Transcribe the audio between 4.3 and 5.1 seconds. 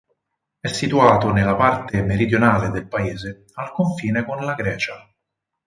la Grecia.